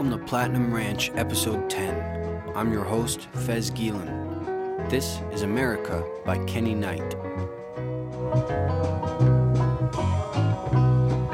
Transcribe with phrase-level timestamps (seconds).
[0.00, 2.54] Welcome to Platinum Ranch, Episode 10.
[2.54, 4.88] I'm your host, Fez Gielen.
[4.88, 7.10] This is America by Kenny Knight.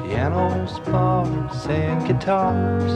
[0.03, 2.91] Pianos, bars, and guitars.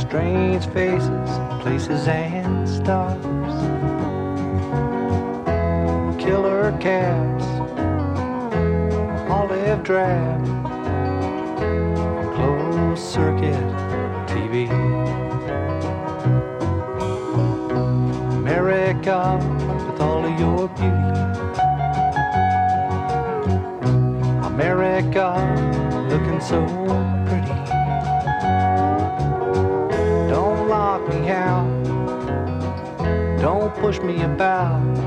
[0.00, 1.30] Strange faces,
[1.60, 3.22] places, and stars.
[6.18, 7.44] Killer cats,
[9.30, 10.55] olive drab,
[12.96, 13.52] circuit
[14.26, 14.70] TV.
[18.38, 19.38] America,
[19.88, 21.20] with all of your beauty.
[24.46, 25.34] America,
[26.08, 26.64] looking so
[27.26, 27.46] pretty.
[30.30, 31.68] Don't lock me out,
[33.38, 35.05] don't push me about.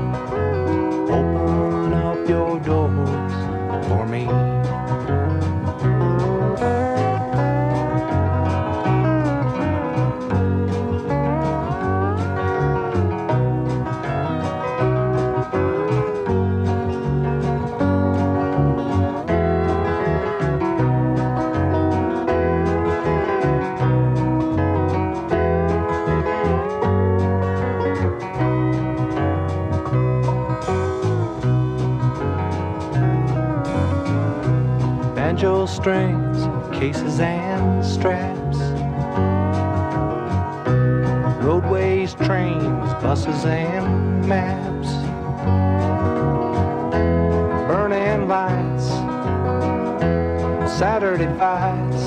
[35.80, 38.58] Strings, cases and straps.
[41.42, 44.88] Roadways, trains, buses and maps.
[47.66, 48.88] Burning lights,
[50.78, 52.02] Saturday fights,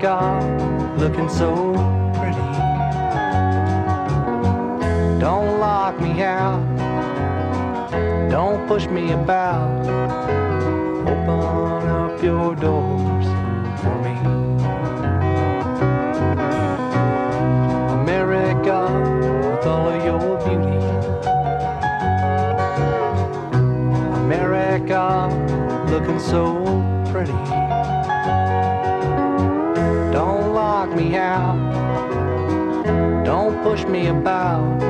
[0.00, 1.72] America, looking so
[2.14, 2.38] pretty.
[5.18, 6.62] Don't lock me out,
[8.30, 9.80] don't push me about.
[11.00, 13.26] Open up your doors
[13.80, 14.14] for me.
[18.02, 18.86] America,
[19.50, 20.78] with all of your beauty.
[24.14, 25.28] America,
[25.90, 26.67] looking so
[33.48, 34.82] Don't push me about.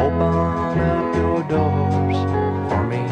[0.00, 2.16] Open up your doors
[2.70, 3.04] for me.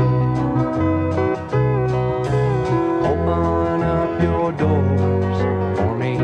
[3.07, 6.17] Open up your doors for me.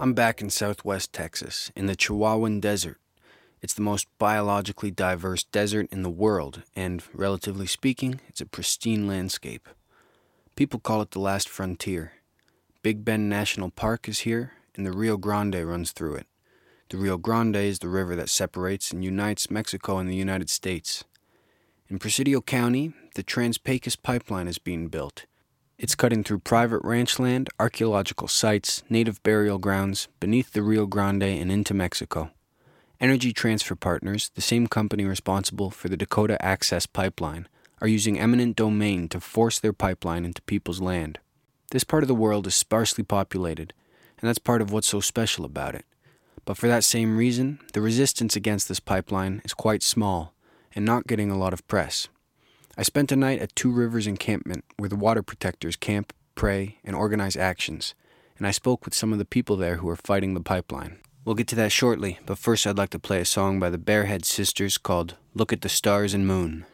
[0.00, 3.00] I'm back in southwest Texas, in the Chihuahuan Desert.
[3.60, 9.08] It's the most biologically diverse desert in the world, and, relatively speaking, it's a pristine
[9.08, 9.68] landscape.
[10.54, 12.12] People call it the last frontier.
[12.80, 16.28] Big Bend National Park is here, and the Rio Grande runs through it.
[16.90, 21.02] The Rio Grande is the river that separates and unites Mexico and the United States.
[21.88, 25.26] In Presidio County, the Trans Pecos pipeline is being built.
[25.76, 31.24] It's cutting through private ranch land, archaeological sites, native burial grounds, beneath the Rio Grande
[31.24, 32.30] and into Mexico.
[33.00, 37.48] Energy Transfer Partners, the same company responsible for the Dakota Access Pipeline,
[37.80, 41.18] are using eminent domain to force their pipeline into people's land.
[41.70, 43.74] This part of the world is sparsely populated,
[44.20, 45.84] and that's part of what's so special about it.
[46.46, 50.32] But for that same reason, the resistance against this pipeline is quite small
[50.74, 52.08] and not getting a lot of press.
[52.78, 56.96] I spent a night at Two Rivers encampment where the water protectors camp, pray, and
[56.96, 57.94] organize actions,
[58.38, 61.00] and I spoke with some of the people there who are fighting the pipeline.
[61.24, 63.76] We'll get to that shortly, but first I'd like to play a song by the
[63.76, 66.64] Barehead Sisters called Look at the Stars and Moon.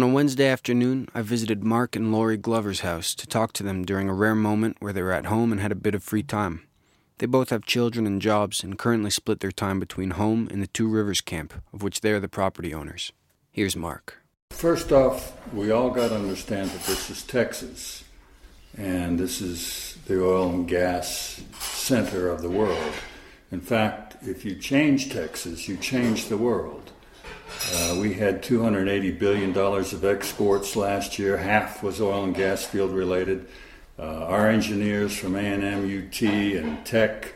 [0.00, 3.84] On a Wednesday afternoon, I visited Mark and Lori Glover's house to talk to them
[3.84, 6.22] during a rare moment where they were at home and had a bit of free
[6.22, 6.66] time.
[7.18, 10.68] They both have children and jobs and currently split their time between home and the
[10.68, 13.12] Two Rivers camp, of which they are the property owners.
[13.50, 14.22] Here's Mark.
[14.52, 18.02] First off, we all got to understand that this is Texas,
[18.78, 22.94] and this is the oil and gas center of the world.
[23.52, 26.89] In fact, if you change Texas, you change the world.
[27.72, 31.36] Uh, we had $280 billion of exports last year.
[31.36, 33.46] Half was oil and gas field related.
[33.96, 37.34] Uh, our engineers from A&M, UT, and Tech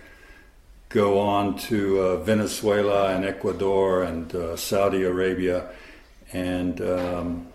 [0.88, 5.68] go on to uh, Venezuela and Ecuador and uh, Saudi Arabia.
[6.32, 7.46] And um,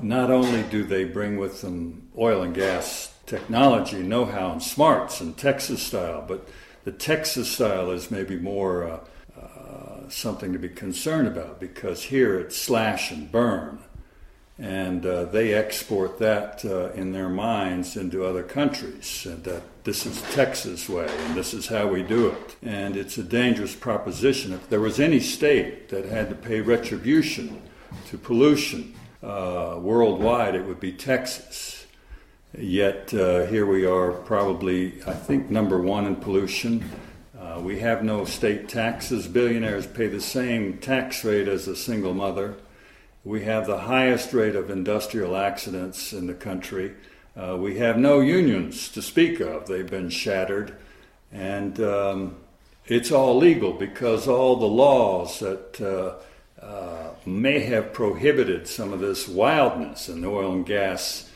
[0.00, 5.20] not only do they bring with them oil and gas technology, know how, and smarts
[5.20, 6.48] and Texas style, but
[6.82, 9.02] the Texas style is maybe more
[10.10, 13.78] something to be concerned about because here it's slash and burn.
[14.58, 19.26] And uh, they export that uh, in their minds into other countries.
[19.26, 22.56] And that this is Texas way, and this is how we do it.
[22.62, 24.52] And it's a dangerous proposition.
[24.52, 27.60] If there was any state that had to pay retribution
[28.08, 31.86] to pollution uh, worldwide, it would be Texas.
[32.56, 36.84] Yet uh, here we are, probably, I think, number one in pollution.
[37.42, 39.26] Uh, we have no state taxes.
[39.26, 42.54] Billionaires pay the same tax rate as a single mother.
[43.24, 46.94] We have the highest rate of industrial accidents in the country.
[47.36, 50.76] Uh, we have no unions to speak of, they've been shattered.
[51.32, 52.36] And um,
[52.86, 59.00] it's all legal because all the laws that uh, uh, may have prohibited some of
[59.00, 61.28] this wildness in oil and gas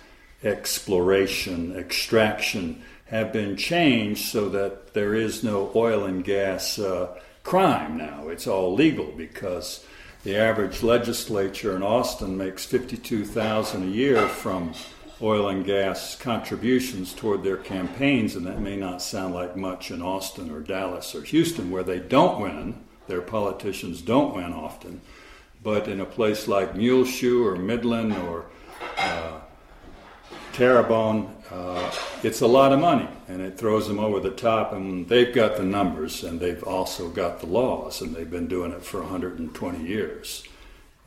[0.44, 7.96] exploration, extraction have been changed so that there is no oil and gas uh, crime
[7.96, 8.28] now.
[8.28, 9.84] It's all legal because
[10.24, 14.72] the average legislature in Austin makes 52,000 a year from
[15.22, 20.02] oil and gas contributions toward their campaigns, and that may not sound like much in
[20.02, 22.82] Austin or Dallas or Houston, where they don't win.
[23.06, 25.00] Their politicians don't win often.
[25.62, 28.46] But in a place like Muleshoe or Midland or
[28.98, 29.40] uh,
[30.56, 34.72] Terrebonne, uh, it's a lot of money, and it throws them over the top.
[34.72, 38.72] And they've got the numbers, and they've also got the laws, and they've been doing
[38.72, 40.44] it for 120 years.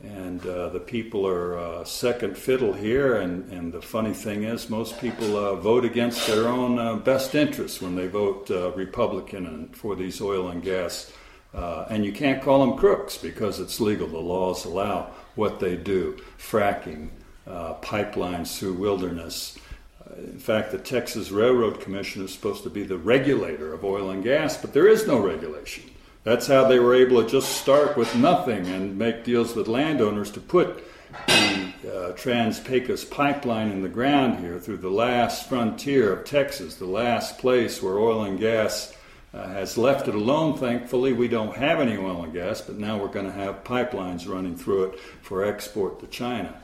[0.00, 4.70] And uh, the people are uh, second fiddle here, and, and the funny thing is,
[4.70, 9.46] most people uh, vote against their own uh, best interests when they vote uh, Republican
[9.46, 11.12] and for these oil and gas.
[11.52, 14.06] and you can't call them crooks because it's legal.
[14.06, 17.10] The laws allow what they do fracking,
[17.46, 19.58] uh, pipelines through wilderness.
[20.04, 24.10] Uh, in fact, the Texas Railroad Commission is supposed to be the regulator of oil
[24.10, 25.84] and gas, but there is no regulation.
[26.22, 30.30] That's how they were able to just start with nothing and make deals with landowners
[30.32, 30.84] to put
[31.26, 36.76] the uh, Trans Pecos pipeline in the ground here through the last frontier of Texas,
[36.76, 38.94] the last place where oil and gas
[39.32, 40.58] uh, has left it alone.
[40.58, 44.28] Thankfully, we don't have any oil and gas, but now we're going to have pipelines
[44.28, 46.54] running through it for export to China.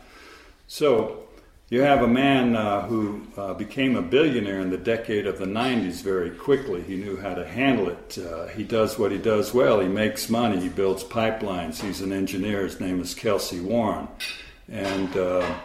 [0.67, 1.27] So
[1.69, 5.47] you have a man uh, who uh, became a billionaire in the decade of the
[5.47, 6.83] 90s very quickly.
[6.83, 8.19] He knew how to handle it.
[8.19, 9.81] Uh, he does what he does well.
[9.81, 10.61] He makes money.
[10.61, 11.81] He builds pipelines.
[11.81, 12.63] He's an engineer.
[12.63, 14.09] His name is Kelcy Warren.
[14.69, 15.59] And uh,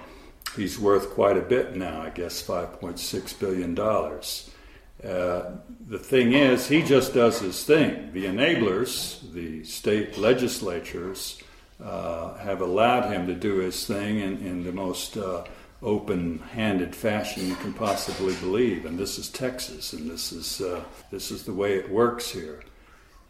[0.56, 3.78] he's worth quite a bit now, I guess $5.6 billion.
[3.80, 8.12] Uh, the thing is, he just does his thing.
[8.14, 11.42] The enablers, the state legislatures,
[11.84, 15.44] uh, have allowed him to do his thing in, in the most uh,
[15.82, 18.86] open handed fashion you can possibly believe.
[18.86, 22.62] And this is Texas, and this is, uh, this is the way it works here.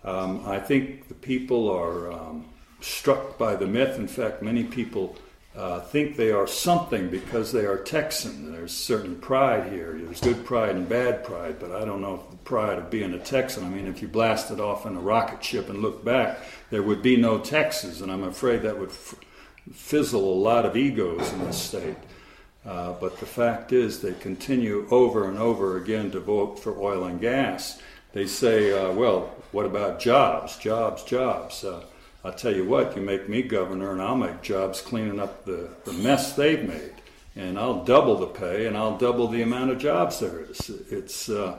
[0.04, 2.46] Um, I think the people are um,
[2.82, 3.98] struck by the myth.
[3.98, 5.16] In fact, many people
[5.56, 8.54] uh, think they are something because they are Texan.
[8.54, 10.00] There's certain pride here.
[10.02, 13.14] There's good pride and bad pride, but I don't know if the pride of being
[13.14, 13.66] a Texan.
[13.66, 16.40] I mean, if you blasted off in a rocket ship and looked back,
[16.70, 19.16] there would be no Texas, and I'm afraid that would f-
[19.74, 21.98] fizzle a lot of egos in this state.
[22.66, 27.06] Uh, but the fact is, they continue over and over again to vote for oil
[27.06, 27.82] and gas.
[28.14, 30.58] They say, uh, well, what about jobs?
[30.58, 31.66] Jobs, jobs.
[32.24, 35.70] I'll tell you what, you make me governor and I'll make jobs cleaning up the,
[35.86, 36.94] the mess they've made.
[37.36, 40.70] And I'll double the pay and I'll double the amount of jobs there is.
[40.70, 41.58] It's, uh,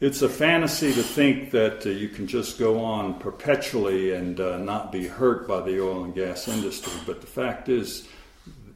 [0.00, 4.58] it's a fantasy to think that uh, you can just go on perpetually and uh,
[4.58, 6.92] not be hurt by the oil and gas industry.
[7.04, 8.08] But the fact is,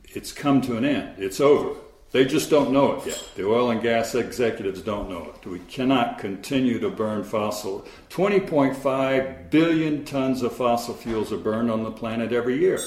[0.08, 1.14] it's come to an end.
[1.18, 1.76] It's over.
[2.12, 3.28] They just don't know it yet.
[3.36, 5.46] The oil and gas executives don't know it.
[5.46, 7.86] We cannot continue to burn fossil.
[8.10, 12.80] 20.5 billion tons of fossil fuels are burned on the planet every year.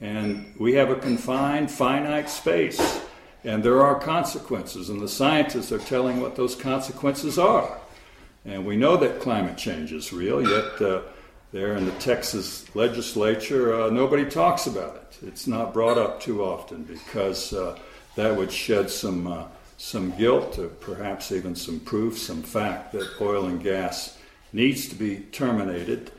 [0.00, 3.00] And we have a confined, finite space.
[3.44, 7.78] And there are consequences, and the scientists are telling what those consequences are.
[8.44, 11.02] And we know that climate change is real, yet uh,
[11.52, 15.28] there in the Texas legislature, uh, nobody talks about it.
[15.28, 17.78] It's not brought up too often because uh,
[18.18, 19.44] that would shed some, uh,
[19.76, 24.18] some guilt, or perhaps even some proof, some fact that oil and gas
[24.52, 26.10] needs to be terminated.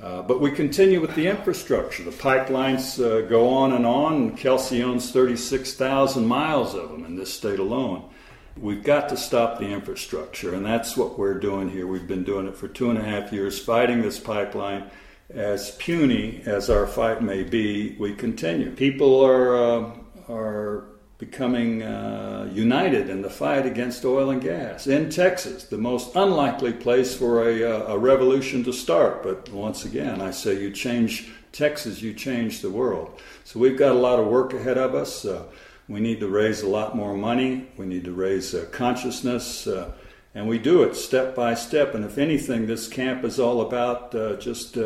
[0.00, 2.04] Uh, but we continue with the infrastructure.
[2.04, 4.36] The pipelines uh, go on and on.
[4.36, 8.08] Kelcy owns 36,000 miles of them in this state alone.
[8.56, 11.88] We've got to stop the infrastructure, and that's what we're doing here.
[11.88, 14.88] We've been doing it for two and a half years, fighting this pipeline.
[15.28, 18.70] As puny as our fight may be, we continue.
[18.70, 19.90] People are, uh,
[20.28, 20.84] are
[21.18, 26.72] becoming uh, united in the fight against oil and gas in Texas, the most unlikely
[26.72, 29.24] place for a, uh, a, revolution to start.
[29.24, 33.20] But once again, I say you change Texas, you change the world.
[33.42, 35.24] So we've got a lot of work ahead of us.
[35.24, 35.42] Uh,
[35.88, 39.66] we need to raise a lot more money, we need to raise uh, consciousness.
[39.66, 39.90] Uh,
[40.36, 41.96] and we do it step by step.
[41.96, 44.78] And if anything, this camp is all about uh, just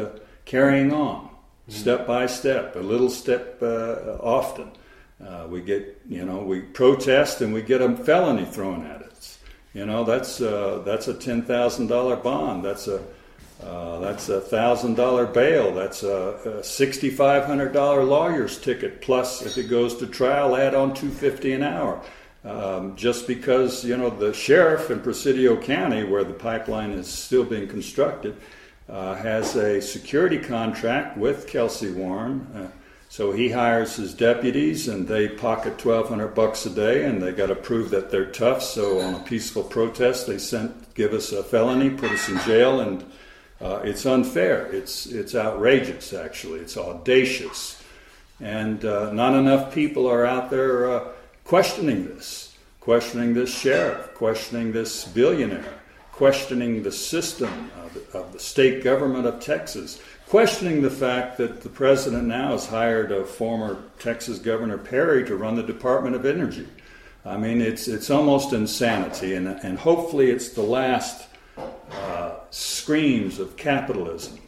[0.46, 1.72] carrying on, mm-hmm.
[1.72, 4.70] step by step, a little step often.
[5.24, 9.38] Uh, we get, you know, we protest and we get a felony thrown at us.
[9.72, 12.64] You know, that's uh, that's a ten thousand dollar bond.
[12.64, 13.02] That's a
[13.62, 15.72] uh, that's a thousand dollar bail.
[15.72, 19.00] That's a, a sixty five hundred dollar lawyer's ticket.
[19.00, 22.02] Plus, if it goes to trial, add on two fifty an hour.
[22.44, 27.44] Um, just because you know the sheriff in Presidio County, where the pipeline is still
[27.44, 28.36] being constructed,
[28.88, 32.68] uh, has a security contract with Kelcy Warren uh,
[33.12, 37.30] so he hires his deputies, and they pocket twelve hundred bucks a day, and they
[37.30, 38.62] got to prove that they're tough.
[38.62, 42.80] So on a peaceful protest, they sent give us a felony, put us in jail,
[42.80, 43.04] and
[43.60, 44.64] uh, it's unfair.
[44.72, 46.14] It's it's outrageous.
[46.14, 47.82] Actually, it's audacious,
[48.40, 51.08] and uh, not enough people are out there uh,
[51.44, 55.74] questioning this, questioning this sheriff, questioning this billionaire,
[56.12, 60.00] questioning the system of, of the state government of Texas
[60.32, 65.36] questioning the fact that the president now has hired a former Texas Governor Perry to
[65.36, 66.66] run the Department of Energy.
[67.22, 73.58] I mean, it's it's almost insanity, and and hopefully it's the last uh, screams of
[73.58, 74.38] capitalism.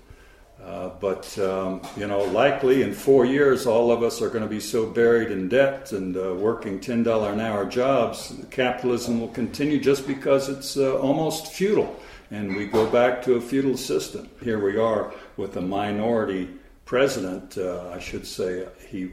[0.65, 4.49] Uh, but um, you know, likely in four years, all of us are going to
[4.49, 8.35] be so buried in debt and uh, working ten dollar an hour jobs.
[8.51, 11.95] Capitalism will continue just because it's uh, almost futile
[12.31, 14.29] and we go back to a feudal system.
[14.43, 16.49] Here we are with a minority
[16.85, 17.57] president.
[17.59, 19.11] Uh, I should say he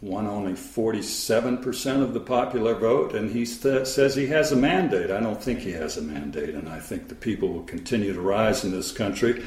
[0.00, 5.10] won only 47% of the popular vote, and he st- says he has a mandate.
[5.10, 8.20] I don't think he has a mandate, and I think the people will continue to
[8.20, 9.44] rise in this country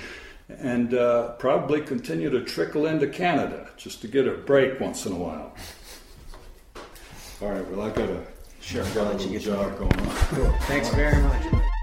[0.47, 5.11] and uh, probably continue to trickle into Canada just to get a break once in
[5.11, 5.53] a while.
[7.41, 8.21] All right, well, I've got a,
[8.61, 10.15] sure, I've got a little job going on.
[10.15, 10.55] Cool.
[10.61, 11.73] Thanks very much.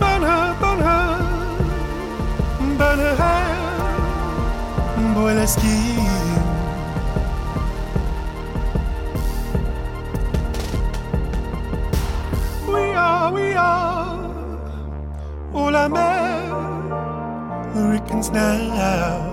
[0.00, 0.80] Burn her, burn
[12.68, 14.18] We are, we are
[15.54, 16.46] Oh mer
[17.72, 19.25] Hurricanes now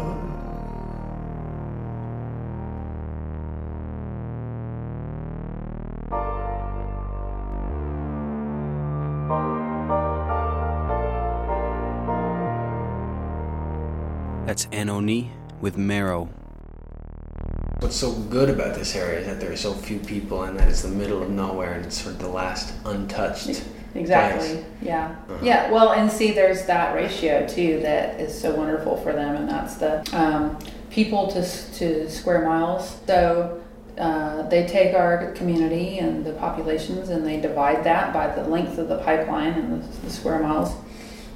[14.54, 15.30] That's Anohni
[15.62, 16.30] with Marrow.
[17.80, 20.70] What's so good about this area is that there are so few people and that
[20.70, 23.66] it's the middle of nowhere and it's sort of the last untouched.
[23.96, 24.50] Exactly.
[24.50, 24.66] place.
[24.80, 25.16] Yeah.
[25.28, 25.40] Uh-huh.
[25.42, 25.72] Yeah.
[25.72, 29.78] Well, and see, there's that ratio too that is so wonderful for them, and that's
[29.78, 30.60] the um,
[30.92, 31.42] people to
[31.80, 33.00] to square miles.
[33.08, 33.60] So
[33.98, 38.78] uh, they take our community and the populations, and they divide that by the length
[38.78, 40.76] of the pipeline and the, the square miles,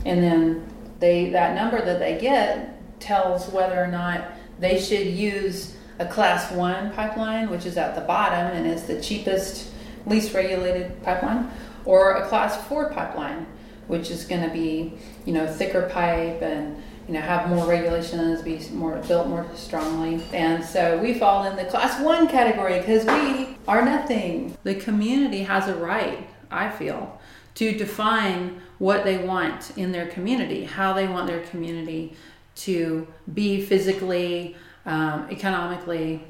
[0.05, 5.75] and then they that number that they get tells whether or not they should use
[5.99, 9.71] a class one pipeline, which is at the bottom and is the cheapest,
[10.05, 11.49] least regulated pipeline,
[11.85, 13.45] or a class four pipeline,
[13.87, 14.93] which is going to be,
[15.25, 20.21] you know, thicker pipe and you know have more regulations, be more built more strongly.
[20.33, 24.57] And so we fall in the class one category because we are nothing.
[24.63, 27.19] The community has a right, I feel,
[27.55, 32.15] to define what they want in their community, how they want their community
[32.57, 36.23] to be physically, um, economically,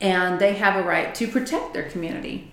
[0.00, 2.50] and they have a right to protect their community.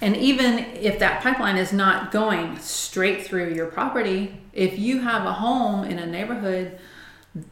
[0.00, 5.24] And even if that pipeline is not going straight through your property, if you have
[5.24, 6.78] a home in a neighborhood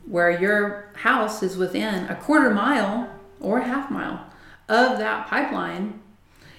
[0.07, 4.27] where your house is within a quarter mile or half mile
[4.69, 6.01] of that pipeline,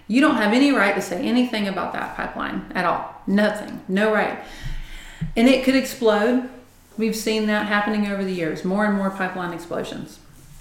[0.07, 3.21] you don't have any right to say anything about that pipeline at all.
[3.25, 3.81] Nothing.
[3.87, 4.39] No right.
[5.35, 6.49] And it could explode.
[6.97, 10.19] We've seen that happening over the years more and more pipeline explosions.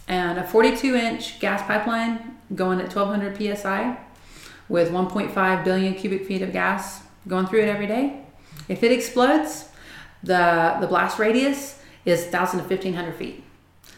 [0.09, 3.97] And a 42 inch gas pipeline going at 1200 psi
[4.69, 8.21] with 1.5 billion cubic feet of gas going through it every day.
[8.69, 9.69] If it explodes,
[10.23, 13.45] the, the blast radius is 1,000 to 1,500 feet.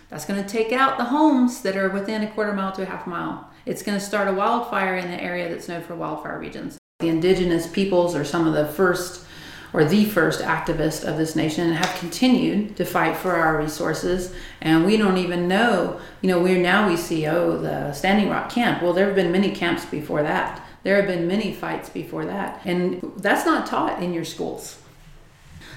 [0.08, 2.86] That's going to take out the homes that are within a quarter mile to a
[2.86, 3.50] half mile.
[3.64, 6.78] It's going to start a wildfire in the area that's known for wildfire regions.
[7.00, 9.24] The indigenous peoples are some of the first
[9.72, 14.34] or the first activists of this nation and have continued to fight for our resources.
[14.60, 18.50] And we don't even know you know we're now we see oh the standing rock
[18.50, 18.82] camp.
[18.82, 20.62] Well there have been many camps before that.
[20.82, 22.60] There have been many fights before that.
[22.64, 24.78] And that's not taught in your schools.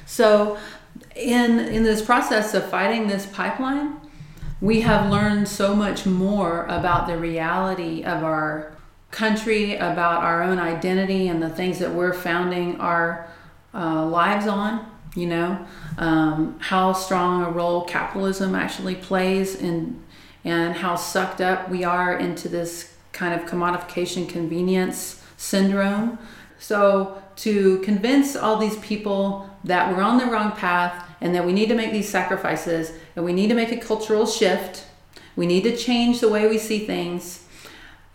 [0.05, 0.57] So
[1.15, 3.97] in in this process of fighting this pipeline
[4.61, 8.73] we have learned so much more about the reality of our
[9.11, 13.27] country about our own identity and the things that we're founding our
[13.73, 15.65] uh, lives on you know
[15.97, 20.01] um, how strong a role capitalism actually plays in
[20.45, 26.17] and how sucked up we are into this kind of commodification convenience syndrome.
[26.59, 31.51] So to convince all these people that we're on the wrong path and that we
[31.51, 34.85] need to make these sacrifices and we need to make a cultural shift
[35.35, 37.45] we need to change the way we see things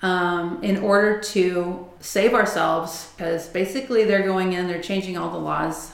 [0.05, 5.39] um, in order to save ourselves because basically they're going in they're changing all the
[5.39, 5.93] laws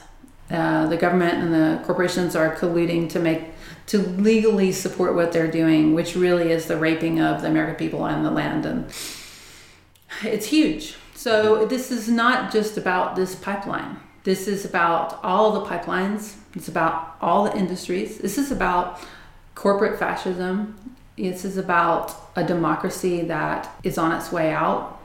[0.49, 3.41] uh, the government and the corporations are colluding to make
[3.87, 8.05] to legally support what they're doing which really is the raping of the american people
[8.05, 8.65] and the land.
[8.65, 8.85] And
[10.23, 10.95] it's huge.
[11.15, 13.97] So this is not just about this pipeline.
[14.23, 16.35] This is about all the pipelines.
[16.55, 18.17] It's about all the industries.
[18.17, 18.99] This is about
[19.55, 20.75] corporate fascism
[21.29, 24.99] this is about a democracy that is on its way out.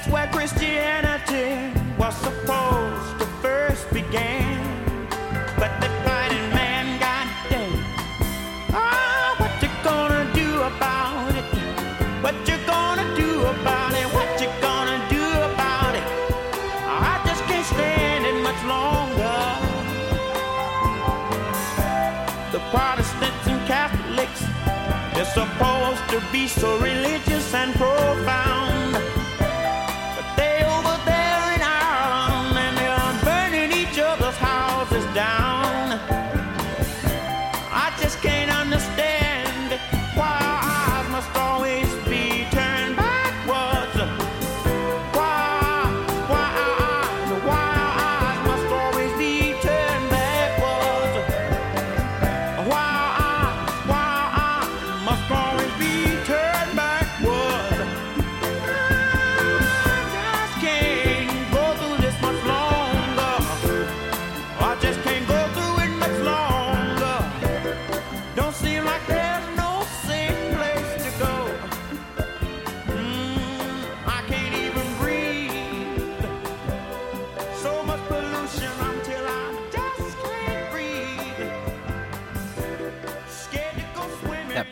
[0.00, 1.19] That's where Christianity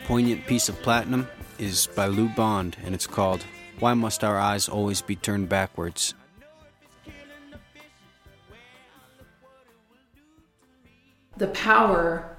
[0.09, 1.27] poignant piece of platinum
[1.59, 3.45] is by Lou Bond, and it's called
[3.79, 6.15] Why Must Our Eyes Always Be Turned Backwards?
[11.37, 12.35] the power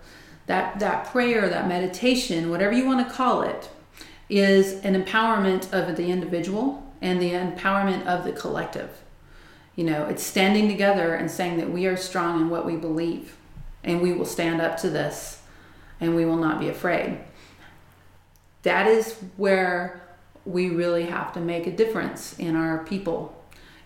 [0.47, 3.71] that that prayer that meditation whatever you want to call it
[4.29, 9.01] is an empowerment of the individual and the empowerment of the collective
[9.75, 13.39] you know it's standing together and saying that we are strong in what we believe
[13.83, 15.41] and we will stand up to this
[15.99, 17.19] and we will not be afraid
[18.63, 20.03] that is where
[20.45, 23.37] we really have to make a difference in our people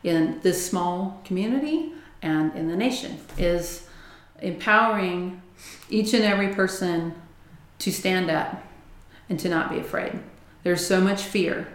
[0.02, 3.86] in this small community and in the nation is
[4.40, 5.40] empowering
[5.88, 7.14] each and every person
[7.78, 8.62] to stand up
[9.28, 10.18] and to not be afraid.
[10.62, 11.68] There's so much fear.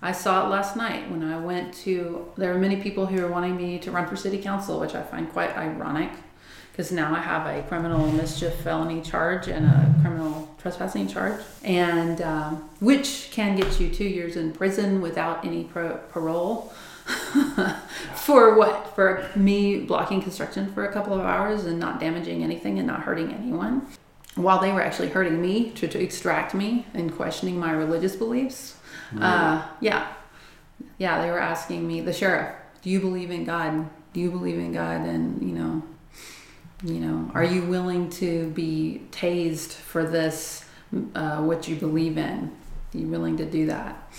[0.00, 3.30] I saw it last night when I went to, there were many people who are
[3.30, 6.10] wanting me to run for city council, which I find quite ironic
[6.72, 12.22] because now I have a criminal mischief felony charge and a criminal trespassing charge, and
[12.22, 16.72] um, which can get you two years in prison without any pro- parole.
[18.14, 18.94] for what?
[18.94, 23.00] For me blocking construction for a couple of hours and not damaging anything and not
[23.02, 23.86] hurting anyone.
[24.36, 28.78] While they were actually hurting me to, to extract me and questioning my religious beliefs.
[29.20, 30.14] Uh, yeah.
[30.96, 33.86] Yeah, they were asking me, the sheriff, do you believe in God?
[34.14, 35.02] Do you believe in God?
[35.02, 35.82] And, you know,
[36.82, 40.64] You know, are you willing to be tased for this,
[41.14, 42.54] uh, what you believe in?
[42.94, 44.12] Are you willing to do that?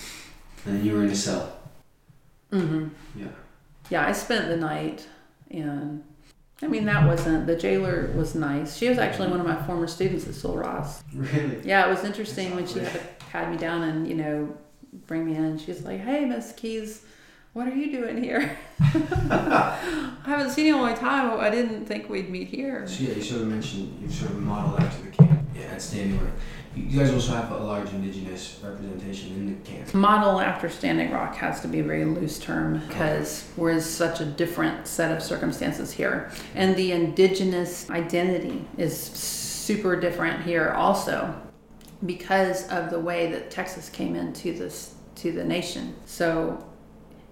[0.65, 1.55] And you were in a cell.
[2.51, 2.87] Mm-hmm.
[3.15, 3.27] Yeah.
[3.89, 5.07] Yeah, I spent the night,
[5.51, 6.03] and
[6.61, 8.75] I mean that wasn't the jailer was nice.
[8.77, 11.03] She was actually one of my former students at Sul Ross.
[11.13, 11.61] Really?
[11.63, 14.57] Yeah, it was interesting when she had, had me down and you know
[15.05, 15.59] bring me in.
[15.59, 17.03] She was like, "Hey, Miss Keys,
[17.55, 18.57] what are you doing here?
[18.81, 21.39] I haven't seen you in a long time.
[21.39, 24.41] I didn't think we'd meet here." So yeah, you sort of mentioned you sort of
[24.41, 25.39] modeled after the camp.
[25.55, 26.33] Yeah, at Standing Rock.
[26.75, 29.93] You you guys also have a large indigenous representation in the camp.
[29.93, 34.19] Model after Standing Rock has to be a very loose term because we're in such
[34.19, 36.31] a different set of circumstances here.
[36.55, 41.33] And the indigenous identity is super different here also
[42.05, 45.95] because of the way that Texas came into this to the nation.
[46.03, 46.61] So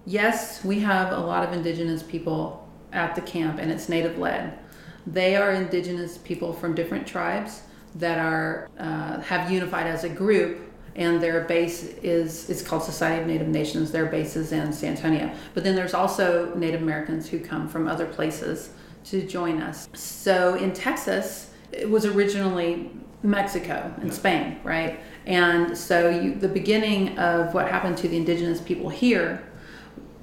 [0.06, 4.58] yes, we have a lot of indigenous people at the camp and it's native led.
[5.06, 7.62] They are indigenous people from different tribes
[7.96, 10.60] that are uh, have unified as a group
[10.96, 13.90] and their base is it's called Society of Native Nations.
[13.90, 15.32] Their base is in San Antonio.
[15.52, 18.70] But then there's also Native Americans who come from other places
[19.06, 19.88] to join us.
[19.92, 22.90] So in Texas, it was originally
[23.22, 25.00] Mexico and Spain, right?
[25.26, 29.42] And so you, the beginning of what happened to the indigenous people here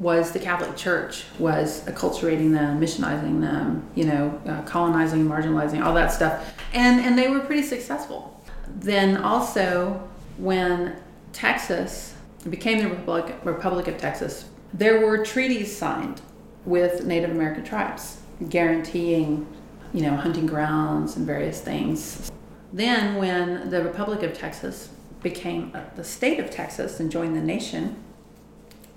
[0.02, 5.94] was the Catholic Church was acculturating them, missionizing them, you know, uh, colonizing, marginalizing, all
[5.94, 8.44] that stuff, and and they were pretty successful.
[8.68, 10.96] Then also when
[11.34, 12.16] Texas
[12.50, 16.20] became the Republic, Republic of Texas, there were treaties signed
[16.66, 18.18] with Native American tribes
[18.50, 19.46] guaranteeing,
[19.94, 22.32] you know, hunting grounds and various things.
[22.74, 24.90] Then when the Republic of Texas
[25.22, 28.04] became uh, the state of Texas and joined the nation,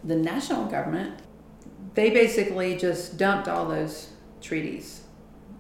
[0.05, 1.21] the national government,
[1.95, 5.03] they basically just dumped all those treaties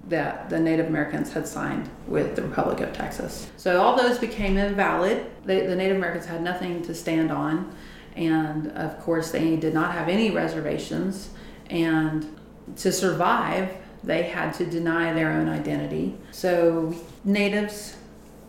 [0.08, 3.50] that the Native Americans had signed with the Republic of Texas.
[3.56, 5.26] So all those became invalid.
[5.44, 7.74] They, the Native Americans had nothing to stand on.
[8.14, 11.30] And of course, they did not have any reservations.
[11.70, 12.36] And
[12.76, 16.16] to survive, they had to deny their own identity.
[16.30, 17.96] So natives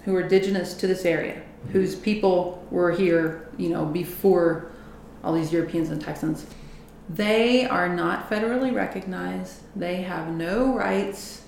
[0.04, 4.72] who were indigenous to this area, whose people were here, you know, before
[5.26, 6.46] all these Europeans and Texans.
[7.10, 9.62] They are not federally recognized.
[9.76, 11.44] They have no rights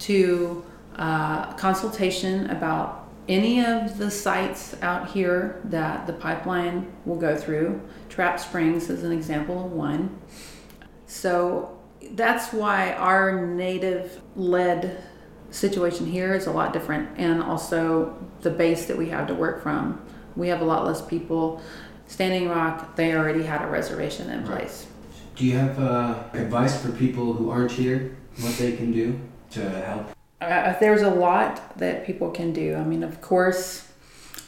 [0.00, 0.64] to
[0.96, 7.80] uh, consultation about any of the sites out here that the pipeline will go through.
[8.08, 10.18] Trap Springs is an example of one.
[11.06, 11.78] So
[12.12, 15.04] that's why our native led
[15.50, 19.62] situation here is a lot different, and also the base that we have to work
[19.62, 20.04] from.
[20.36, 21.60] We have a lot less people
[22.10, 24.88] Standing Rock, they already had a reservation in place.
[25.36, 28.16] Do you have uh, advice for people who aren't here?
[28.40, 29.18] What they can do
[29.52, 30.10] to help?
[30.40, 32.74] Uh, there's a lot that people can do.
[32.74, 33.88] I mean, of course,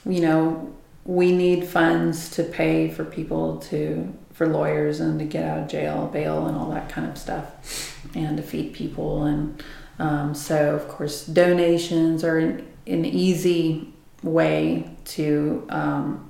[0.05, 5.45] you know, we need funds to pay for people to, for lawyers and to get
[5.45, 9.23] out of jail, bail, and all that kind of stuff, and to feed people.
[9.23, 9.63] And
[10.01, 13.95] um, so, of course, donations are an, an easy
[14.25, 16.29] way to um,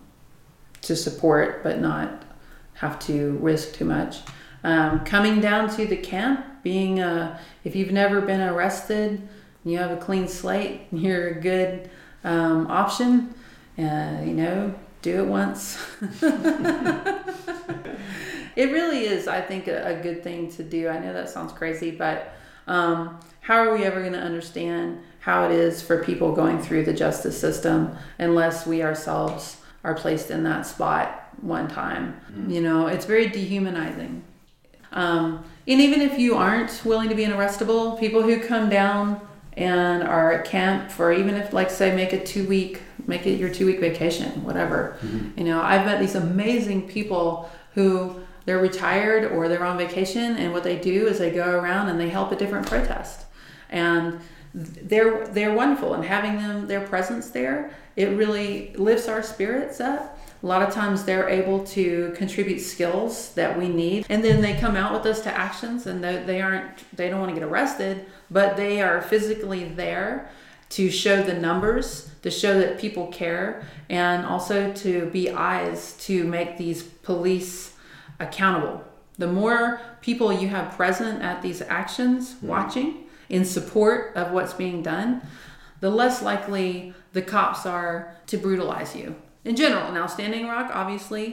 [0.83, 2.25] to support, but not
[2.75, 4.19] have to risk too much.
[4.65, 9.29] Um, coming down to the camp, being a, if you've never been arrested,
[9.65, 11.91] you have a clean slate, you're a good
[12.25, 13.35] um, option.
[13.79, 15.83] Uh, you know, do it once.
[18.55, 20.89] it really is, I think, a, a, good thing to do.
[20.89, 22.35] I know that sounds crazy, but
[22.67, 26.85] um, how are we ever going to understand how it is for people going through
[26.85, 32.21] the justice system unless we ourselves are placed in that spot one time.
[32.33, 32.53] Mm.
[32.53, 34.23] You know, it's very dehumanizing.
[34.93, 39.21] Um, and even if you aren't willing to be an arrestable, people who come down
[39.57, 43.39] and are at camp for even if like say make a two week make it
[43.39, 45.39] your two week vacation whatever mm-hmm.
[45.39, 50.53] you know i've met these amazing people who they're retired or they're on vacation and
[50.53, 53.27] what they do is they go around and they help a different protest
[53.69, 54.19] and
[54.55, 60.19] they're they're wonderful and having them their presence there it really lifts our spirits up
[60.43, 64.55] a lot of times they're able to contribute skills that we need and then they
[64.55, 67.49] come out with us to actions and they, they aren't they don't want to get
[67.49, 70.31] arrested but they are physically there
[70.69, 76.25] to show the numbers to show that people care and also to be eyes to
[76.25, 77.75] make these police
[78.19, 78.83] accountable
[79.19, 82.43] the more people you have present at these actions mm.
[82.45, 85.23] watching in support of what's being done,
[85.83, 89.15] the less likely the cops are to brutalize you.
[89.45, 91.25] In general, now Standing Rock, obviously,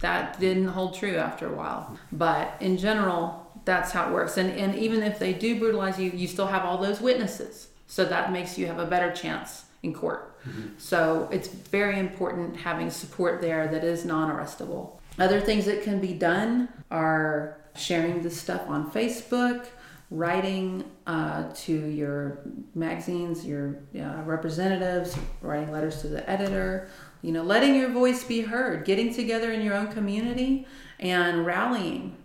[0.00, 1.98] that didn't hold true after a while.
[2.12, 3.24] But in general,
[3.64, 4.36] That's how it works.
[4.36, 7.68] And and even if they do brutalize you, you still have all those witnesses.
[7.86, 10.38] So that makes you have a better chance in court.
[10.46, 10.68] Mm-hmm.
[10.78, 14.98] So it's very important having support there that is non-arrestable.
[15.18, 19.66] Other things that can be done are sharing this stuff on Facebook,
[20.14, 22.38] writing uh, to your
[22.74, 26.88] magazines, your uh, representatives, writing letters to the editor,
[27.20, 30.66] you know, letting your voice be heard, getting together in your own community
[31.00, 32.16] and rallying,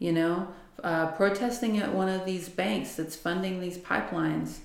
[0.00, 0.48] you know,
[0.82, 4.58] uh, protesting at one of these banks that's funding these pipelines.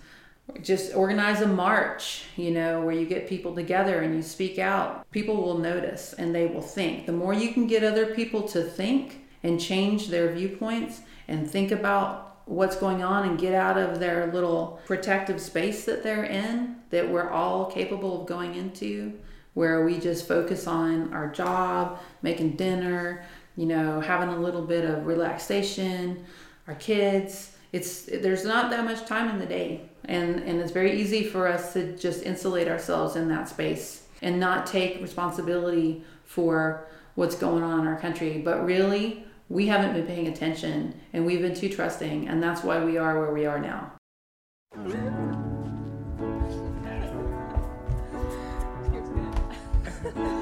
[0.63, 5.09] Just organize a march, you know, where you get people together and you speak out.
[5.11, 7.05] People will notice and they will think.
[7.05, 11.71] The more you can get other people to think and change their viewpoints and think
[11.71, 16.75] about what's going on and get out of their little protective space that they're in,
[16.89, 19.13] that we're all capable of going into,
[19.53, 23.23] where we just focus on our job, making dinner,
[23.55, 26.25] you know, having a little bit of relaxation,
[26.67, 27.55] our kids.
[27.71, 31.47] It's there's not that much time in the day, and and it's very easy for
[31.47, 36.85] us to just insulate ourselves in that space and not take responsibility for
[37.15, 38.41] what's going on in our country.
[38.43, 42.83] But really, we haven't been paying attention, and we've been too trusting, and that's why
[42.83, 43.91] we are where we are now.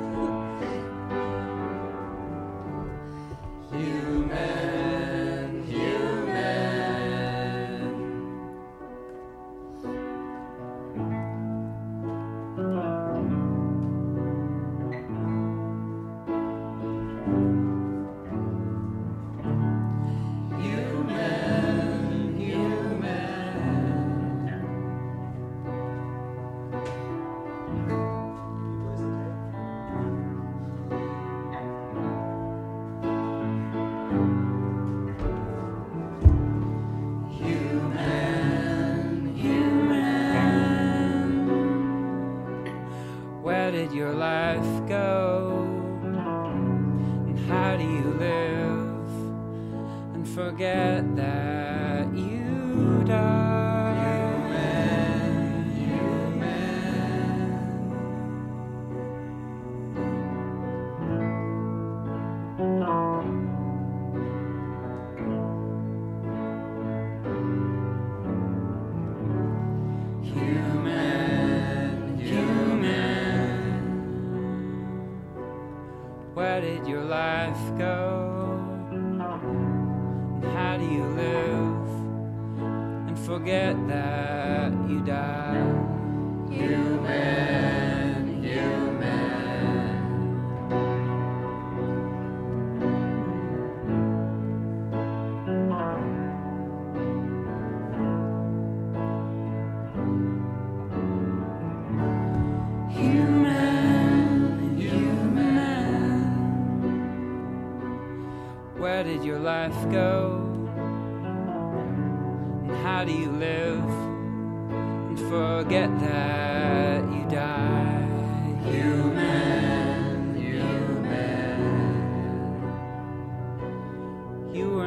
[44.89, 45.28] go?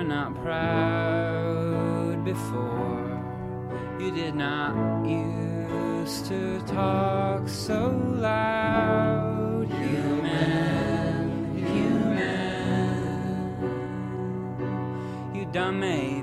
[0.02, 3.24] Were not proud before.
[4.00, 9.68] You did not used to talk so loud.
[9.70, 12.96] Human, human.
[15.36, 16.21] You dumb ape,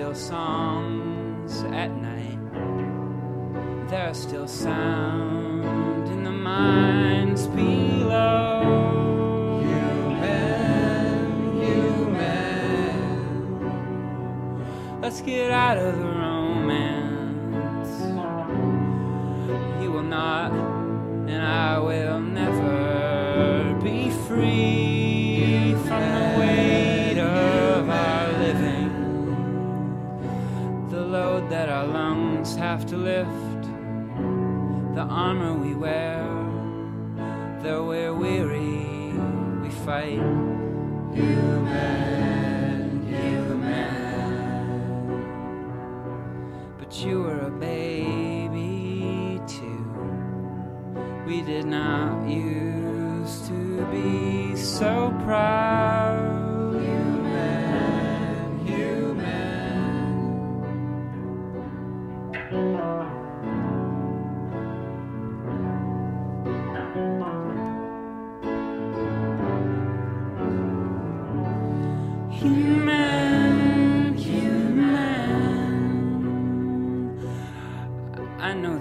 [0.00, 2.38] still songs at night.
[3.90, 9.60] There's still sound in the mines below.
[9.60, 13.20] Human, human.
[15.02, 17.90] Let's get out of the romance.
[19.82, 22.09] You will not, and I will
[35.10, 36.22] armor we wear,
[37.62, 39.12] though we're weary,
[39.60, 40.20] we fight.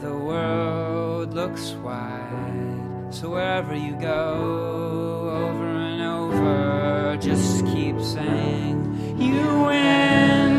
[0.02, 9.64] The world looks wide, so wherever you go, over and over, just keep saying, You
[9.66, 10.52] win,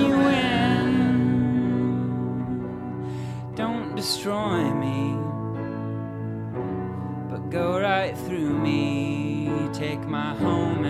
[0.00, 0.86] you win.
[3.54, 5.14] Don't destroy me,
[7.28, 9.50] but go right through me.
[9.74, 10.85] Take my home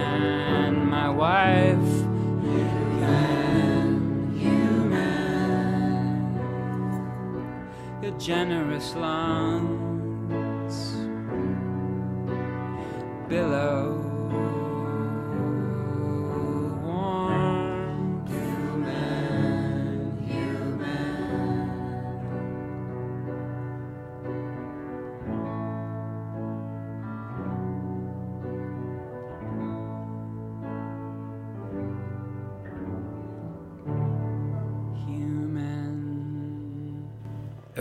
[8.19, 10.97] generous lungs
[13.29, 13.96] billow.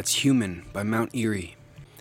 [0.06, 1.56] That's Human by Mount Eerie.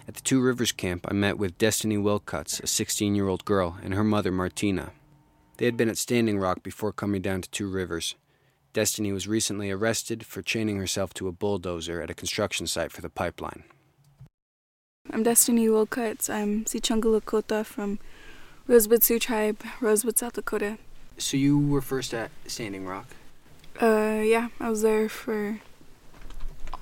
[0.07, 3.79] At the Two Rivers camp, I met with Destiny Wilcuts, a 16 year old girl,
[3.83, 4.93] and her mother, Martina.
[5.57, 8.15] They had been at Standing Rock before coming down to Two Rivers.
[8.75, 13.01] Destiny was recently arrested for chaining herself to a bulldozer at a construction site for
[13.01, 13.65] the pipeline.
[15.11, 16.29] I'm Destiny Wilcuts.
[16.29, 17.99] I'm Sicangu Lakota from
[18.67, 20.77] Rosebud Sioux Tribe, Rosebud, South Dakota.
[21.17, 23.07] So you were first at Standing Rock?
[23.81, 25.61] Uh, yeah, I was there for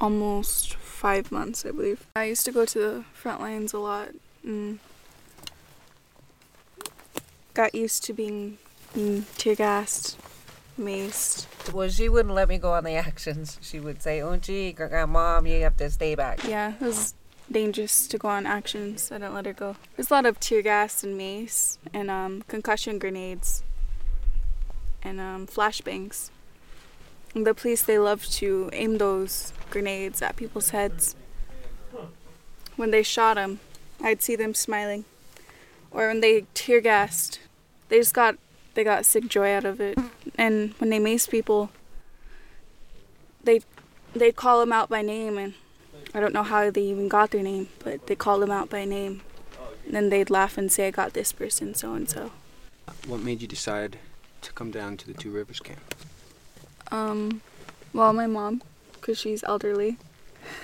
[0.01, 2.07] almost five months, I believe.
[2.15, 4.11] I used to go to the front lines a lot
[4.45, 4.79] and
[7.55, 8.59] got used to being
[8.95, 10.17] mm, tear gassed,
[10.79, 11.49] maced.
[11.75, 13.59] Well, she wouldn't let me go on the actions.
[13.61, 14.79] She would say, Unchi,
[15.09, 16.45] mom, you have to stay back.
[16.47, 17.15] Yeah, it was
[17.51, 19.11] dangerous to go on actions.
[19.11, 19.75] I didn't let her go.
[19.97, 23.65] There's a lot of tear gas and mace and um, concussion grenades
[25.03, 26.31] and um, flashbangs.
[27.35, 31.17] The police, they love to aim those grenades at people's heads.
[32.77, 33.59] When they shot them,
[34.01, 35.05] I'd see them smiling.
[35.91, 37.41] Or when they tear gassed,
[37.89, 38.37] they just got
[38.75, 39.99] they got sick joy out of it.
[40.37, 41.71] And when they mace people,
[43.43, 43.63] they
[44.15, 45.55] they'd call them out by name and
[46.15, 48.85] I don't know how they even got their name, but they called them out by
[48.85, 49.23] name.
[49.87, 52.31] And then they'd laugh and say, I got this person, so and so.
[53.07, 53.99] What made you decide
[54.43, 55.95] to come down to the Two Rivers camp?
[56.91, 57.41] Um,
[57.95, 58.63] well, my mom,
[59.03, 59.99] because she's elderly.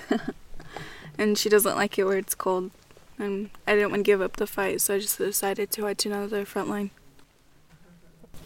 [1.17, 2.71] and she doesn't like it where it's cold.
[3.19, 5.97] And I didn't want to give up the fight, so I just decided to head
[5.99, 6.91] to another front line.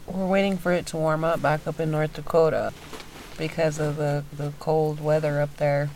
[0.07, 2.73] We're waiting for it to warm up back up in North Dakota
[3.37, 5.91] because of the, the cold weather up there.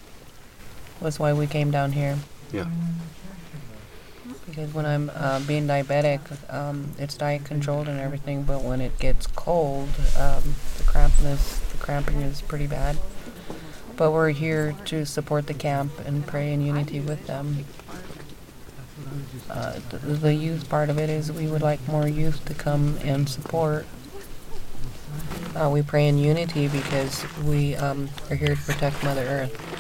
[1.02, 2.18] Was why we came down here.
[2.54, 2.68] Yeah.
[4.46, 6.22] Because when I'm uh, being diabetic,
[6.54, 11.78] um, it's diet controlled and everything, but when it gets cold, um, the crampness, the
[11.78, 12.98] cramping is pretty bad.
[13.98, 17.66] But we're here to support the camp and pray in unity with them.
[19.50, 22.98] Uh, the, the youth part of it is we would like more youth to come
[23.04, 23.86] and support.
[25.56, 29.78] Uh, we pray in unity because we um, are here to protect Mother Earth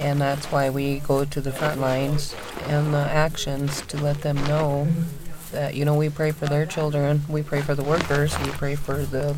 [0.00, 2.34] and that's why we go to the front lines
[2.66, 4.88] and the actions to let them know
[5.52, 8.74] that you know we pray for their children, we pray for the workers, we pray
[8.74, 9.36] for the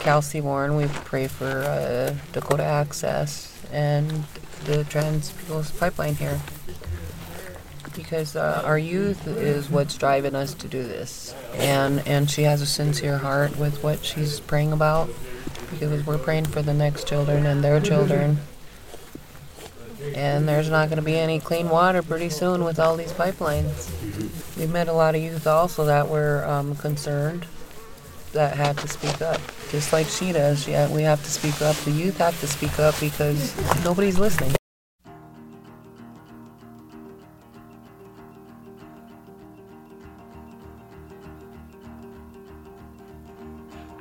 [0.00, 4.24] Cal Warren, we pray for uh, Dakota Access and
[4.64, 6.40] the Trans Coast Pipeline here.
[7.94, 12.60] Because uh, our youth is what's driving us to do this, and and she has
[12.60, 15.08] a sincere heart with what she's praying about,
[15.70, 18.38] because we're praying for the next children and their children,
[20.14, 23.88] and there's not going to be any clean water pretty soon with all these pipelines.
[24.58, 27.46] We've met a lot of youth also that were um, concerned
[28.36, 30.68] that have to speak up, just like she does.
[30.68, 31.74] Yeah, we have to speak up.
[31.76, 34.54] The youth have to speak up because nobody's listening.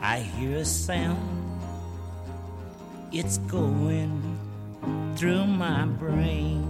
[0.01, 1.61] I hear a sound,
[3.11, 4.37] it's going
[5.15, 6.63] through my brain.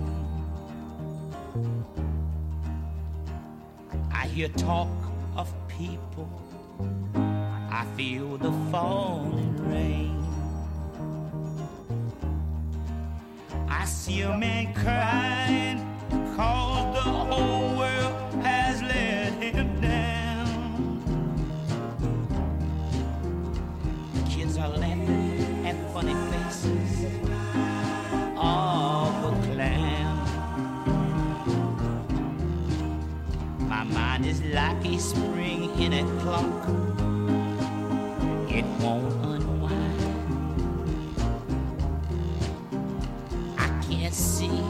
[4.13, 4.87] I hear talk
[5.35, 6.29] of people,
[7.75, 10.15] I feel the falling rain.
[13.67, 21.01] I see a man crying because the whole world has let him down.
[24.29, 27.05] Kids are laughing at funny faces.
[33.67, 36.84] My mind is like a spring in a clock.
[38.85, 40.01] Won't unwind.
[43.57, 44.61] I can't see,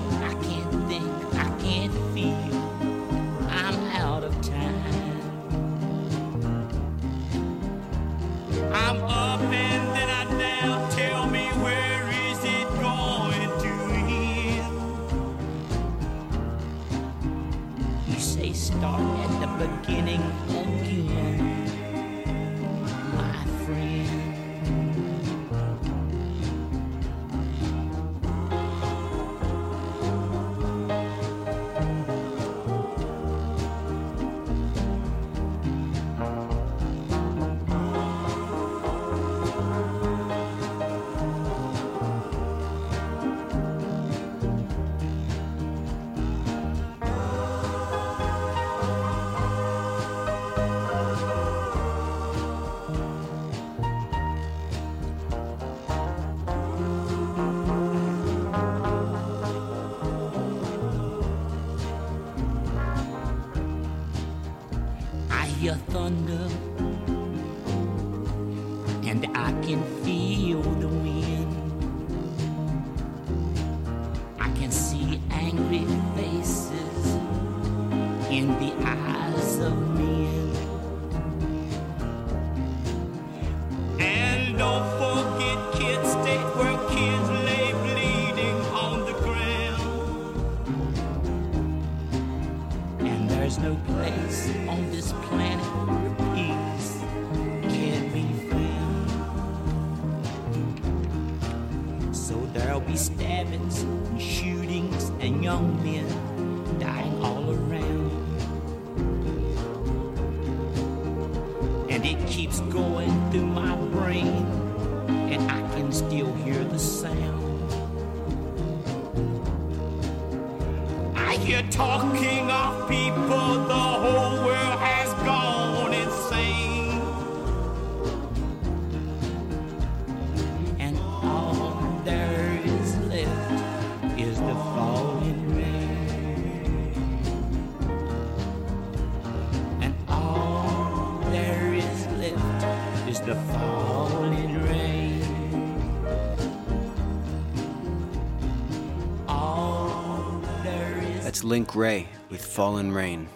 [151.36, 153.28] That's Link Wray with Fallen Rain.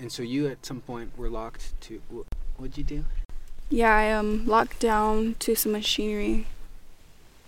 [0.00, 2.02] And so you at some point were locked to.
[2.56, 3.04] What'd you do?
[3.68, 6.48] Yeah, I um locked down to some machinery,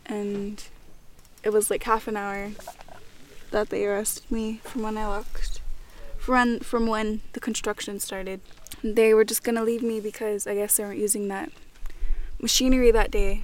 [0.06, 0.62] and
[1.42, 2.52] it was like half an hour
[3.50, 5.60] that they arrested me from when I locked,
[6.16, 8.40] from when, from when the construction started.
[8.84, 11.50] They were just gonna leave me because I guess they weren't using that
[12.40, 13.42] machinery that day,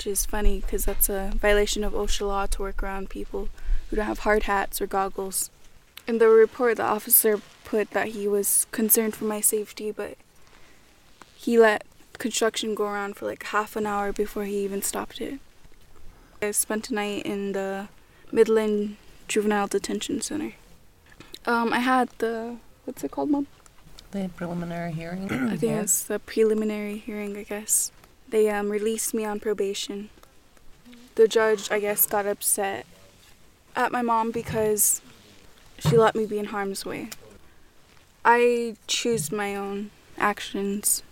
[0.00, 3.50] which is funny because that's a violation of OSHA law to work around people
[3.90, 5.50] who don't have hard hats or goggles.
[6.06, 10.16] In the report, the officer put that he was concerned for my safety, but
[11.36, 11.84] he let
[12.16, 15.38] construction go around for like half an hour before he even stopped it.
[16.40, 17.88] I spent a night in the
[18.32, 18.96] Midland
[19.28, 20.54] Juvenile Detention Center.
[21.44, 23.48] Um, I had the what's it called, mom?
[24.12, 25.30] The preliminary hearing.
[25.30, 27.36] I think it's the preliminary hearing.
[27.36, 27.92] I guess
[28.30, 30.08] they um released me on probation.
[31.16, 32.86] The judge, I guess, got upset
[33.76, 35.02] at my mom because
[35.78, 37.10] she let me be in harm's way.
[38.24, 41.02] I choose my own actions.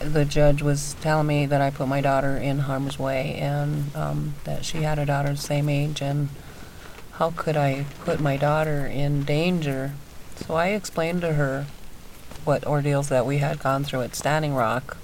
[0.00, 4.34] the judge was telling me that I put my daughter in harm's way and um,
[4.44, 6.28] that she had a daughter the same age and
[7.14, 9.94] how could I put my daughter in danger?
[10.36, 11.66] So I explained to her
[12.44, 14.96] what ordeals that we had gone through at Standing Rock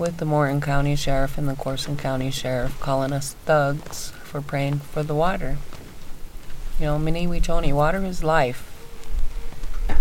[0.00, 4.78] with the Morton County Sheriff and the Corson County Sheriff calling us thugs for praying
[4.78, 5.58] for the water.
[6.78, 8.66] You know, Mni Wiconi, water is life.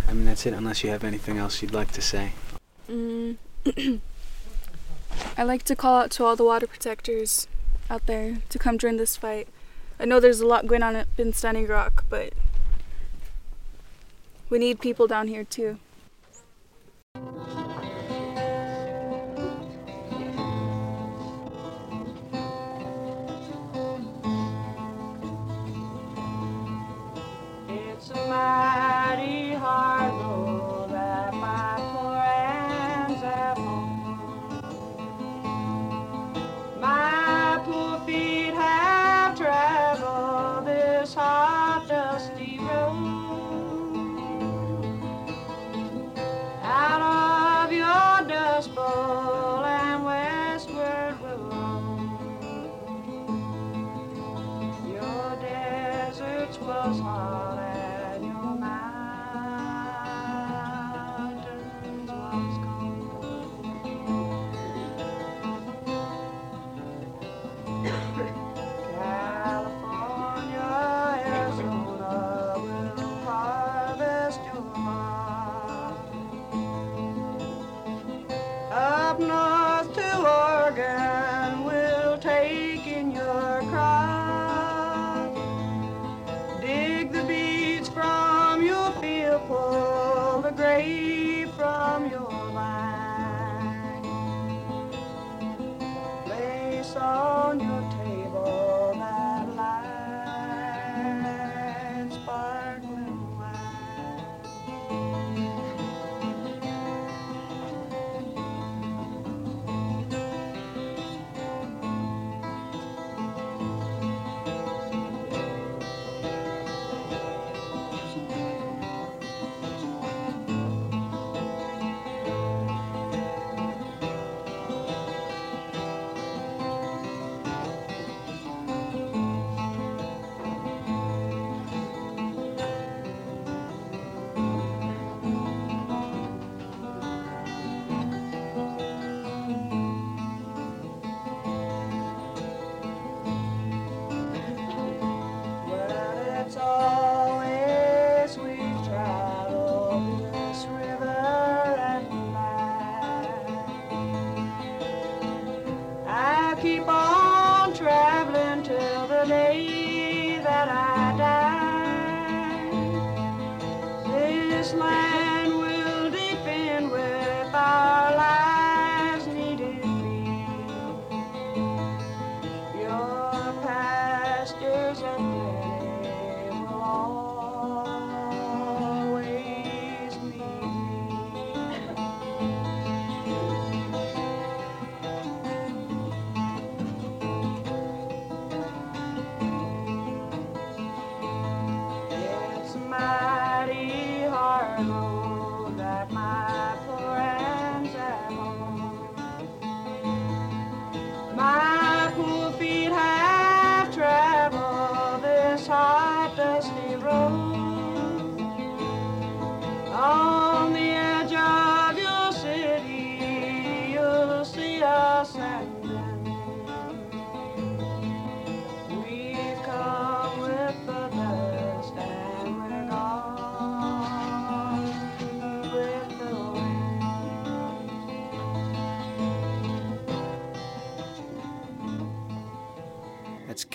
[0.07, 2.31] I mean, that's it, unless you have anything else you'd like to say.
[2.89, 3.35] Mm.
[5.37, 7.49] I like to call out to all the water protectors
[7.89, 9.49] out there to come join this fight.
[9.99, 12.31] I know there's a lot going on up in Standing Rock, but
[14.49, 15.77] we need people down here too.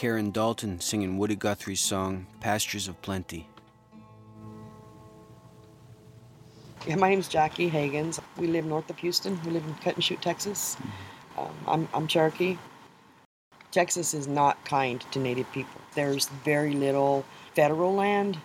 [0.04, 3.48] Karen Dalton singing Woody Guthrie's song, Pastures of Plenty.
[6.86, 8.20] Yeah, my name's Jackie Hagens.
[8.36, 9.40] We live north of Houston.
[9.46, 10.76] We live in Cut and Shoot, Texas.
[11.38, 12.58] Um, I'm, I'm Cherokee.
[13.70, 15.80] Texas is not kind to Native people.
[15.94, 17.24] There's very little
[17.54, 18.36] federal land.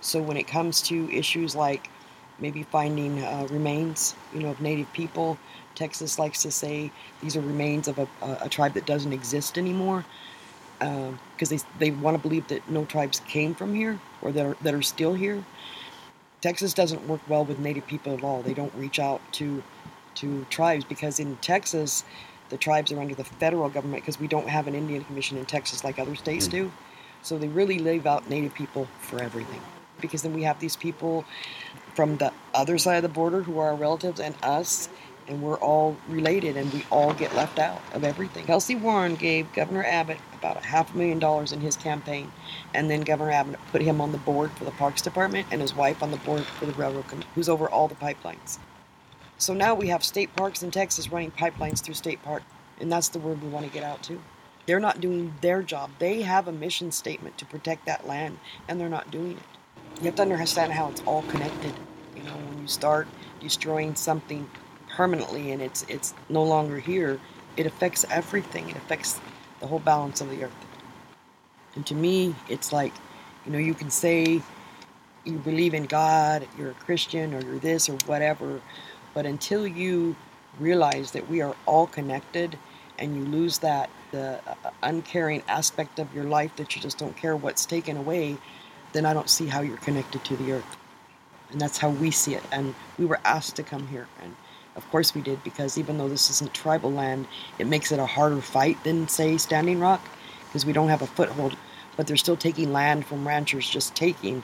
[0.00, 1.90] So when it comes to issues like
[2.38, 5.36] maybe finding uh, remains, you know, of Native people,
[5.74, 6.90] Texas likes to say
[7.20, 10.06] these are remains of a, a, a tribe that doesn't exist anymore
[10.82, 14.44] Um, because they, they want to believe that no tribes came from here or that
[14.44, 15.44] are, that are still here.
[16.40, 18.42] Texas doesn't work well with Native people at all.
[18.42, 19.62] They don't reach out to
[20.16, 22.04] to tribes because in Texas,
[22.50, 25.46] the tribes are under the federal government because we don't have an Indian Commission in
[25.46, 26.52] Texas like other states hmm.
[26.52, 26.72] do.
[27.22, 29.60] So they really leave out Native people for everything.
[30.00, 31.24] Because then we have these people
[31.94, 34.88] from the other side of the border who are our relatives and us,
[35.28, 38.44] and we're all related and we all get left out of everything.
[38.44, 42.32] Kelcy Warren gave Governor Abbott about a half a million dollars in his campaign,
[42.74, 45.74] and then Governor Abbott put him on the board for the Parks Department and his
[45.74, 48.58] wife on the board for the Railroad who's over all the pipelines.
[49.38, 52.42] So now we have state parks in Texas running pipelines through state park,
[52.80, 54.20] and that's the word we want to get out to.
[54.66, 55.90] They're not doing their job.
[55.98, 58.38] They have a mission statement to protect that land,
[58.68, 59.98] and they're not doing it.
[60.00, 61.74] You have to understand how it's all connected.
[62.16, 63.06] You know, when you start
[63.40, 64.48] destroying something
[64.88, 67.18] permanently and it's it's no longer here,
[67.56, 68.68] it affects everything.
[68.70, 69.20] It affects
[69.62, 70.66] the whole balance of the earth.
[71.74, 72.92] And to me, it's like,
[73.46, 74.42] you know, you can say
[75.24, 78.60] you believe in God, you're a Christian, or you're this or whatever,
[79.14, 80.16] but until you
[80.58, 82.58] realize that we are all connected
[82.98, 87.16] and you lose that the uh, uncaring aspect of your life that you just don't
[87.16, 88.36] care what's taken away,
[88.92, 90.76] then I don't see how you're connected to the earth.
[91.50, 92.42] And that's how we see it.
[92.52, 94.08] And we were asked to come here.
[94.22, 94.36] And
[94.76, 97.26] of course we did, because even though this isn't tribal land,
[97.58, 100.00] it makes it a harder fight than, say, Standing Rock,
[100.46, 101.56] because we don't have a foothold.
[101.96, 104.42] But they're still taking land from ranchers, just taking.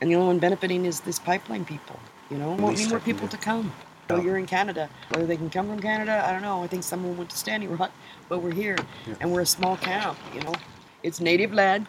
[0.00, 1.98] And the only one benefiting is this pipeline people.
[2.30, 3.72] You know, won't need more people to come.
[4.08, 4.88] So you're in Canada.
[5.10, 6.62] Whether they can come from Canada, I don't know.
[6.62, 7.92] I think someone went to Standing Rock,
[8.28, 8.76] but we're here,
[9.20, 10.18] and we're a small camp.
[10.34, 10.54] You know,
[11.02, 11.86] it's native led.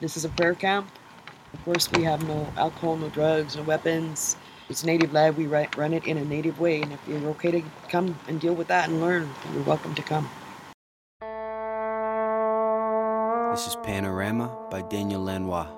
[0.00, 0.90] This is a prayer camp.
[1.54, 4.36] Of course, we have no alcohol, no drugs, no weapons.
[4.68, 5.36] It's native lab.
[5.36, 8.54] We run it in a native way, and if you're okay to come and deal
[8.54, 10.28] with that and learn, you're welcome to come.
[13.52, 15.75] This is Panorama by Daniel Lanois.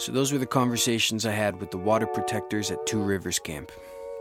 [0.00, 3.70] So, those were the conversations I had with the water protectors at Two Rivers Camp.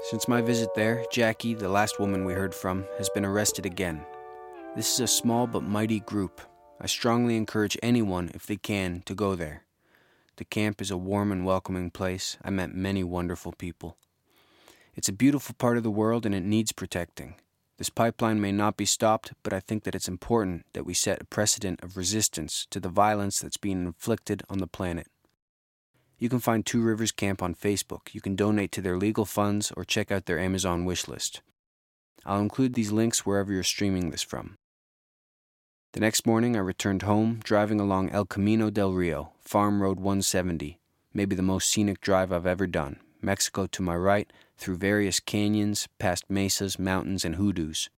[0.09, 4.05] Since my visit there, Jackie, the last woman we heard from, has been arrested again.
[4.75, 6.41] This is a small but mighty group.
[6.81, 9.63] I strongly encourage anyone, if they can, to go there.
[10.35, 12.37] The camp is a warm and welcoming place.
[12.43, 13.95] I met many wonderful people.
[14.97, 17.35] It's a beautiful part of the world and it needs protecting.
[17.77, 21.21] This pipeline may not be stopped, but I think that it's important that we set
[21.21, 25.07] a precedent of resistance to the violence that's being inflicted on the planet.
[26.19, 28.13] You can find Two Rivers Camp on Facebook.
[28.13, 31.41] You can donate to their legal funds or check out their Amazon wish list.
[32.25, 34.57] I'll include these links wherever you're streaming this from.
[35.93, 40.77] The next morning, I returned home, driving along El Camino del Rio, Farm Road 170,
[41.13, 42.99] maybe the most scenic drive I've ever done.
[43.21, 47.89] Mexico to my right, through various canyons, past mesas, mountains, and hoodoos.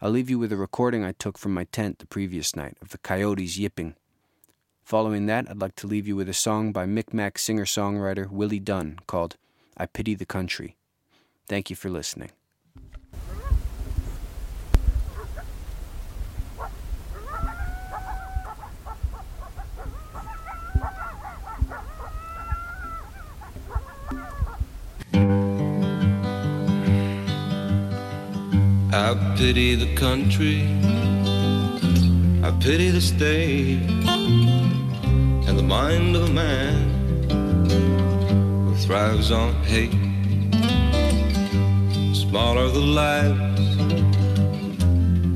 [0.00, 2.90] I'll leave you with a recording I took from my tent the previous night of
[2.90, 3.96] the coyotes yipping.
[4.92, 8.58] Following that, I'd like to leave you with a song by Micmac singer songwriter Willie
[8.58, 9.38] Dunn called
[9.74, 10.76] I Pity the Country.
[11.48, 12.28] Thank you for listening.
[28.92, 30.64] I pity the country,
[32.44, 34.51] I pity the state,
[35.52, 37.28] and the mind of a man
[38.64, 39.92] who thrives on hate.
[42.14, 43.76] Smaller the lives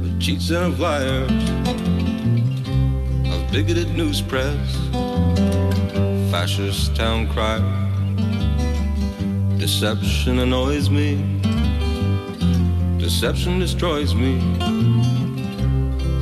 [0.00, 1.30] of cheats and of liars,
[3.30, 4.74] of bigoted news press,
[6.30, 7.60] fascist town crier.
[9.58, 11.40] Deception annoys me.
[12.98, 14.38] Deception destroys me.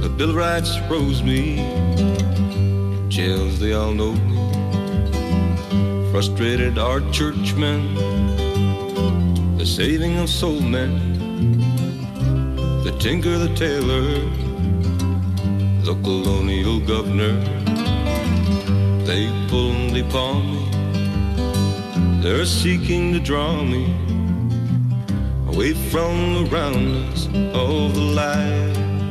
[0.02, 1.60] The Bill of Rights froze me.
[3.14, 4.38] Jails, they all know me.
[6.10, 7.94] Frustrated our churchmen.
[9.56, 10.90] The saving of soul men.
[12.82, 14.02] The tinker, the tailor.
[15.84, 17.40] The colonial governor.
[19.06, 22.20] They pull they pawn me.
[22.20, 23.94] They're seeking to draw me
[25.46, 29.03] away from the roundness of life.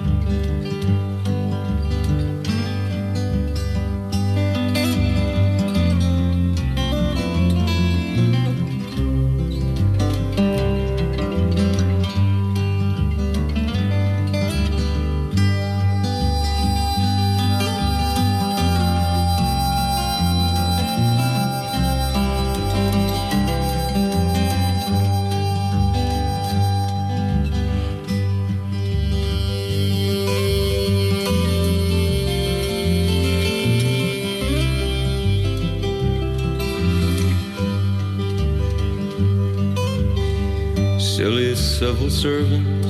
[42.24, 42.88] Servants.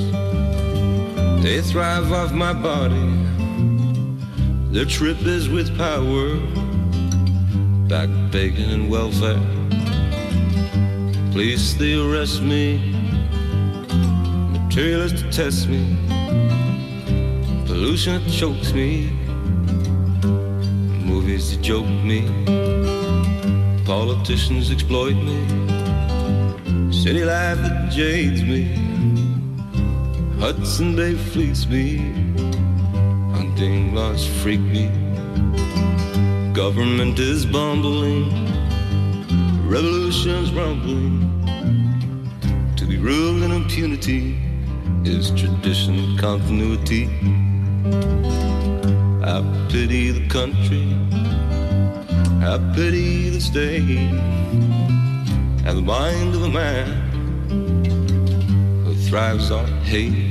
[1.42, 3.06] They thrive off my body.
[4.70, 6.36] Their trip is with power,
[7.88, 9.44] back bacon and welfare.
[11.32, 12.78] Police, they arrest me.
[14.52, 15.82] Materialists test me.
[17.66, 19.10] Pollution chokes me.
[21.10, 22.20] Movies that joke me.
[23.84, 25.38] Politicians exploit me.
[26.92, 28.83] City life that jades me.
[30.44, 31.96] Hudson Bay fleets me.
[33.32, 34.90] Hunting laws freak me.
[36.52, 38.28] Government is bumbling.
[39.66, 41.16] Revolution's rumbling.
[42.76, 44.38] To be ruled in impunity
[45.02, 47.06] is tradition continuity.
[49.24, 49.40] I
[49.70, 50.94] pity the country.
[52.44, 54.12] I pity the state
[55.64, 56.86] and the mind of a man
[58.84, 60.23] who thrives on hate